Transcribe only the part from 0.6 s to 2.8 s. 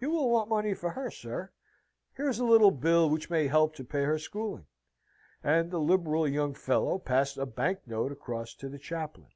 for her, sir. Here is a little